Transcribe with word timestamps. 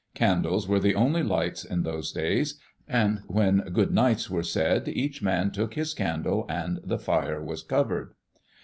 Candles 0.15 0.67
were 0.67 0.79
the 0.79 0.95
only 0.95 1.21
lights 1.21 1.63
in 1.63 1.83
those 1.83 2.11
days, 2.11 2.59
and 2.87 3.19
when 3.27 3.59
"good 3.71 3.91
nights" 3.91 4.31
were 4.31 4.41
said 4.41 4.87
each 4.87 5.21
man 5.21 5.51
took 5.51 5.75
his 5.75 5.93
candle 5.93 6.47
and 6.49 6.79
the 6.83 6.97
fire 6.97 7.39
was 7.39 7.61
covered. 7.61 8.15